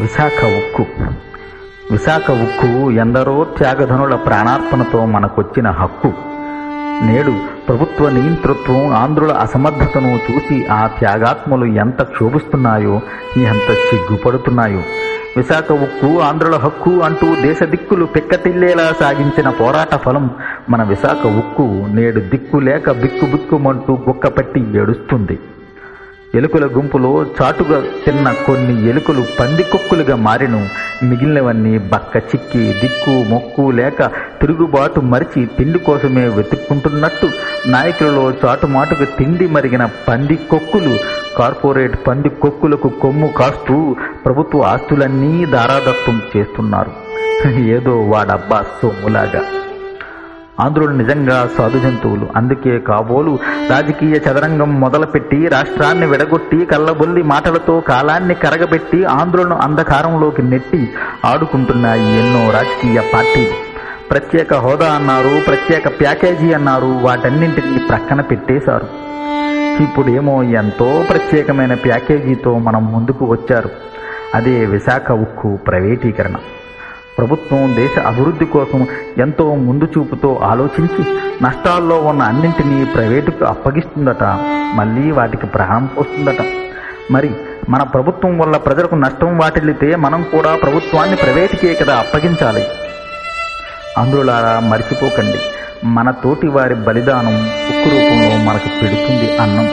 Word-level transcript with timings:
విశాఖ 0.00 0.44
ఉక్కు. 0.44 0.86
విశాఖ 1.92 2.30
ఉక్కు 2.30 2.90
ఎందరో 2.90 3.46
త్యాగధనుల 3.58 4.14
ప్రాణార్పణతో 4.14 5.06
మనకొచ్చిన 5.06 5.70
హక్కు. 5.70 6.12
నేడు 7.04 7.32
ప్రభుత్వ 7.68 8.10
నియంతృత్వం 8.10 8.94
ఆంధ్రుల 8.94 9.32
అసమర్థతను 9.32 10.18
చూసి 10.30 10.66
ఆ 10.66 10.86
త్యాగాత్మలు 10.86 11.64
ఎంత 11.64 12.02
క్షోభిస్తున్నాయో 12.02 13.00
ఎంత 13.36 13.72
సిగ్గుపడుతున్నాయో. 13.72 14.82
విశాఖ 15.36 15.72
ఉక్కు 15.72 16.20
ఆంధ్రుల 16.20 16.56
హక్కు 16.56 17.00
అంటూ 17.00 17.34
దేశ 17.34 17.62
దిక్కులు 17.62 18.04
పిక్కతిల్లేలా 18.04 18.92
సాగించిన 19.00 19.48
పోరాట 19.50 19.94
ఫలం 19.94 20.30
మన 20.70 20.82
విశాఖ 20.82 21.26
ఉక్కు 21.26 21.86
నేడు 21.92 22.20
దిక్కు 22.20 22.56
లేక 22.56 22.90
బిక్కు 22.90 23.26
బిక్కుమంటూ 23.26 23.98
గుక్కపట్టి 24.08 24.78
ఏడుస్తుంది. 24.78 25.38
ఎలుకల 26.36 26.66
గుంపులో 26.66 27.26
చాటుగా 27.42 27.82
తిన్న 28.04 28.34
కొన్ని 28.46 28.88
ఎలుకలు 28.88 29.24
పందికొక్కులుగా 29.40 30.16
మారిను. 30.16 30.68
మిగిలినవన్నీ 31.02 31.78
బక్క 31.78 32.16
చిక్కి 32.16 32.58
దిక్కు 32.58 33.10
మొక్కు 33.10 33.70
లేక 33.70 34.02
తిరుగుబాటు 34.40 35.00
మరిచి 35.00 35.46
తిండి 35.46 35.78
కోసమే 35.78 36.28
వెతుక్కుంటున్నట్టు 36.28 37.28
నాయకులలో 37.66 38.30
చాటుమాటుకు 38.30 39.04
తిండి 39.04 39.46
మరిగిన 39.46 39.88
పంది 40.08 40.36
కొక్కులు 40.36 40.98
కార్పొరేట్ 41.38 42.06
పంది 42.06 42.28
కొక్కులకు 42.28 42.88
కొమ్ము 42.88 43.26
కాస్తూ 43.26 43.96
ప్రభుత్వ 44.24 44.62
ఆస్తులన్నీ 44.62 45.44
దారాదత్తం 45.46 46.20
చేస్తున్నారు. 46.36 46.92
ఏదో 47.48 48.00
వాడబ్బా 48.00 48.64
సొమ్ములాగా. 48.82 49.40
ఆంధ్రులు 50.60 50.90
నిజంగా 50.90 51.50
సాధు 51.58 51.78
జంతువులు 51.78 52.28
అందుకే 52.36 52.78
కాబోలు 52.78 53.38
రాజకీయ 53.70 54.12
చదరంగం 54.12 54.80
మొదలుపెట్టి 54.80 55.48
రాష్ట్రాన్ని 55.48 56.06
విడగొట్టి 56.06 56.64
కళ్ళబొల్లి 56.64 57.22
మాటలతో 57.22 57.80
కాలాన్ని 57.80 58.34
కరగబెట్టి 58.34 59.04
ఆంధ్రులను 59.04 59.56
అంధకారంలోకి 59.56 60.42
నెట్టి 60.42 60.94
ఆడుకుంటున్నాయి 61.24 62.18
ఎన్నో 62.18 62.50
రాజకీయ 62.50 63.00
పార్టీలు 63.14 63.66
ప్రత్యేక 64.10 64.54
హోదా 64.54 64.92
అన్నారు 64.92 65.40
ప్రత్యేక 65.46 66.00
ప్యాకేజీ 66.00 66.52
అన్నారు 66.52 66.86
వాటన్నింటినీ 66.86 67.78
ప్రక్కన 67.78 68.20
పెట్టేశారు. 68.20 68.86
ఇప్పుడేమో 69.82 70.42
ఎంతో 70.42 71.04
ప్రత్యేకమైన 71.10 71.74
ప్యాకేజీతో 71.74 72.58
మనం 72.58 72.92
ముందుకు 72.92 73.24
వచ్చారు. 73.24 73.70
అదే 74.34 74.64
విశాఖ 74.64 75.12
ఉక్కు 75.12 75.58
ప్రైవేటీకరణ. 75.66 76.34
ప్రభుత్వం 77.18 77.76
దేశ 77.76 77.98
అభివృద్ధి 77.98 78.44
కోసం 78.44 78.86
ఎంతో 79.18 79.54
ముందు 79.54 79.84
చూపుతో 79.84 80.40
ఆలోచించి 80.42 81.04
నష్టాల్లో 81.42 82.00
ఉన్న 82.00 82.22
అన్నింటినీ 82.22 82.84
ప్రైవేటుకు 82.84 83.44
అప్పగిస్తుందట. 83.44 84.24
మళ్ళీ 84.74 85.10
వాటికి 85.10 85.46
ప్రాణం 85.46 85.86
పోస్తుందట. 85.86 86.44
మరి 87.10 87.30
మన 87.68 87.82
ప్రభుత్వం 87.82 88.38
వల్ల 88.38 88.56
ప్రజలకు 88.56 88.94
నష్టం 88.94 89.38
వాటిల్లితే 89.38 89.96
మనం 89.96 90.22
కూడా 90.22 90.56
ప్రభుత్వాన్ని 90.62 91.16
ప్రైవేటుకే 91.16 91.74
కదా 91.74 91.96
అప్పగించాలి. 91.96 92.64
అందులారా 93.98 94.60
మర్చిపోకండి. 94.60 95.38
మన 95.84 96.10
తోటి 96.10 96.46
వారి 96.46 96.74
బలిదానం 96.74 97.36
ఉక్కు 97.44 97.90
రూపంలో 97.90 98.44
మనకు 98.44 98.80
పెడుతుంది 98.82 99.38
అన్నం. 99.38 99.68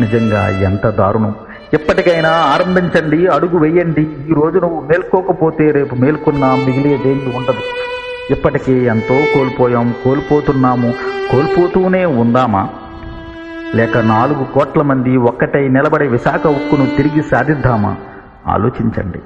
నిజంగా 0.00 0.48
ఎంత 0.48 0.86
దారుణం. 0.86 1.34
ఎప్పటికైనా 1.74 2.30
ఆరంభించండి 2.30 3.26
అడుగు 3.26 3.58
వేయండి. 3.58 4.02
ఈ 4.02 4.32
రోజు 4.32 4.58
నువ్వు 4.58 4.80
మేల్కోకపోతే 4.80 5.70
రేపు 5.70 5.94
మేల్కొన్నా 5.94 6.54
మిగిలేదేమి 6.54 7.36
ఉండదు. 7.36 7.60
ఇప్పటికే 8.30 8.72
ఎంతో 8.72 9.24
కోల్పోయాం 9.34 9.94
కోల్పోతున్నాము. 10.04 10.94
కోల్పోతూనే 11.32 12.04
ఉందామా? 12.04 12.68
లేక 13.74 13.98
నాలుగు 13.98 14.44
కోట్ల 14.44 14.82
మంది 14.82 15.16
ఒక్కటై 15.16 15.68
నిలబడే 15.68 16.06
విశాఖ 16.06 16.46
ఉక్కును 16.46 16.96
తిరిగి 16.96 17.22
సాధిద్దామా? 17.22 17.96
ఆలోచించండి. 18.46 19.18